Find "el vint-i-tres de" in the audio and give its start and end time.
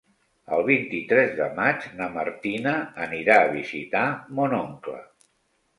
0.55-1.49